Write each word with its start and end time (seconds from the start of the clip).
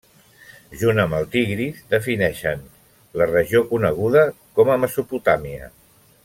Junt 0.83 1.01
amb 1.01 1.17
el 1.17 1.27
Tigris, 1.35 1.83
defineixen 1.91 2.63
la 3.23 3.29
regió 3.33 3.63
coneguda 3.75 4.25
com 4.61 4.73
a 4.73 4.83
Mesopotàmia. 4.87 5.71